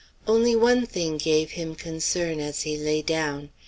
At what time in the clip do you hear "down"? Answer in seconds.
3.03-3.51